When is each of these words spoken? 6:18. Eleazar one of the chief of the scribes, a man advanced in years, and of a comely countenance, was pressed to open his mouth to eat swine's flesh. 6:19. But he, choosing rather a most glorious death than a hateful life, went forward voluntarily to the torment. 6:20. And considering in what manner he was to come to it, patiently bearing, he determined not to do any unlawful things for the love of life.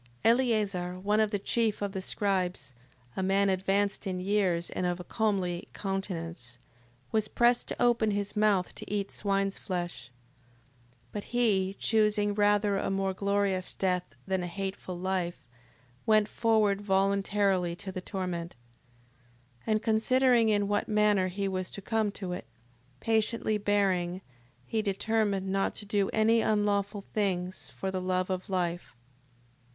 6:18. 0.25 0.31
Eleazar 0.31 0.99
one 0.99 1.19
of 1.19 1.29
the 1.29 1.37
chief 1.37 1.79
of 1.79 1.91
the 1.91 2.01
scribes, 2.01 2.73
a 3.15 3.21
man 3.21 3.51
advanced 3.51 4.07
in 4.07 4.19
years, 4.19 4.71
and 4.71 4.87
of 4.87 4.99
a 4.99 5.03
comely 5.03 5.67
countenance, 5.73 6.57
was 7.11 7.27
pressed 7.27 7.67
to 7.67 7.79
open 7.79 8.09
his 8.09 8.35
mouth 8.35 8.73
to 8.73 8.91
eat 8.91 9.11
swine's 9.11 9.59
flesh. 9.59 10.09
6:19. 11.09 11.09
But 11.11 11.23
he, 11.25 11.75
choosing 11.77 12.33
rather 12.33 12.77
a 12.77 12.89
most 12.89 13.17
glorious 13.17 13.75
death 13.75 14.15
than 14.25 14.41
a 14.41 14.47
hateful 14.47 14.97
life, 14.97 15.45
went 16.07 16.27
forward 16.27 16.81
voluntarily 16.81 17.75
to 17.75 17.91
the 17.91 18.01
torment. 18.01 18.55
6:20. 19.59 19.61
And 19.67 19.83
considering 19.83 20.49
in 20.49 20.67
what 20.67 20.87
manner 20.89 21.27
he 21.27 21.47
was 21.47 21.69
to 21.69 21.79
come 21.79 22.09
to 22.13 22.31
it, 22.31 22.47
patiently 22.99 23.59
bearing, 23.59 24.21
he 24.65 24.81
determined 24.81 25.49
not 25.49 25.75
to 25.75 25.85
do 25.85 26.09
any 26.09 26.41
unlawful 26.41 27.01
things 27.01 27.69
for 27.69 27.91
the 27.91 28.01
love 28.01 28.31
of 28.31 28.49
life. 28.49 28.95